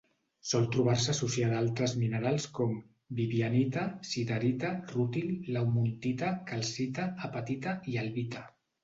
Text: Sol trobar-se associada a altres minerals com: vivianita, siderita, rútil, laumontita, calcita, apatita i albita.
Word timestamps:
Sol 0.51 0.63
trobar-se 0.75 1.09
associada 1.11 1.57
a 1.57 1.61
altres 1.65 1.91
minerals 2.03 2.47
com: 2.59 2.71
vivianita, 3.19 3.83
siderita, 4.13 4.71
rútil, 4.95 5.29
laumontita, 5.57 6.33
calcita, 6.53 7.07
apatita 7.29 7.77
i 7.93 8.01
albita. 8.07 8.43